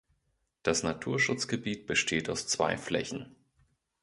Das 0.63 0.81
Naturschutzgebiet 0.81 1.85
besteht 1.85 2.27
aus 2.31 2.47
zwei 2.47 2.75
Flächen. 2.75 3.35